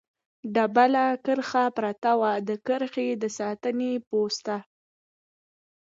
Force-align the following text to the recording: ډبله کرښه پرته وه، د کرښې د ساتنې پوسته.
ډبله 0.53 1.05
کرښه 1.25 1.63
پرته 1.77 2.11
وه، 2.19 2.31
د 2.47 2.49
کرښې 2.67 3.07
د 3.21 3.23
ساتنې 3.37 3.91
پوسته. 4.07 4.55